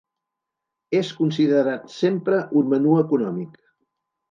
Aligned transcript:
És 0.99 1.11
considerat 1.17 1.93
sempre 1.97 2.41
un 2.63 2.75
menú 2.75 2.99
econòmic. 3.05 3.63